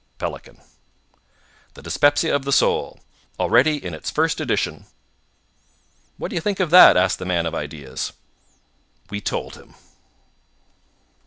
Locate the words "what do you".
6.17-6.41